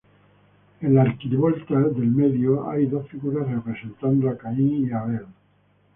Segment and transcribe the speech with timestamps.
[0.81, 5.27] En la arquivolta del medio, hay dos figuras representando Caín y Abel.